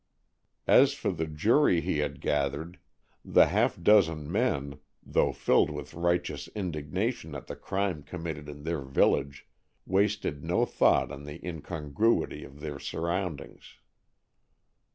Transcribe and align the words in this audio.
As 0.65 0.95
for 0.95 1.11
the 1.11 1.27
jury 1.27 1.79
he 1.79 1.99
had 1.99 2.21
gathered, 2.21 2.79
the 3.23 3.49
half 3.49 3.79
dozen 3.79 4.31
men, 4.31 4.79
though 5.05 5.31
filled 5.31 5.69
with 5.69 5.93
righteous 5.93 6.47
indignation 6.55 7.35
at 7.35 7.45
the 7.45 7.55
crime 7.55 8.01
committed 8.01 8.49
in 8.49 8.63
their 8.63 8.81
village, 8.81 9.45
wasted 9.85 10.43
no 10.43 10.65
thought 10.65 11.11
on 11.11 11.25
the 11.25 11.39
incongruity 11.47 12.43
of 12.43 12.61
their 12.61 12.79
surroundings. 12.79 13.75